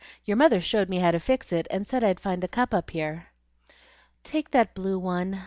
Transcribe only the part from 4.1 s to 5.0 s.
"Take that blue